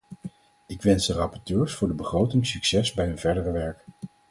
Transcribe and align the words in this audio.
Ik 0.67 0.81
wens 0.81 1.07
de 1.07 1.13
rapporteurs 1.13 1.73
voor 1.73 1.87
de 1.87 1.93
begroting 1.93 2.47
succes 2.47 2.93
bij 2.93 3.05
hun 3.05 3.17
verdere 3.19 3.51
werk. 3.51 3.85